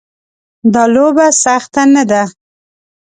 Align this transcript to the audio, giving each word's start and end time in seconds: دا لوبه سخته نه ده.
دا 0.73 0.83
لوبه 0.93 1.25
سخته 1.43 1.81
نه 1.93 2.03
ده. 2.09 2.23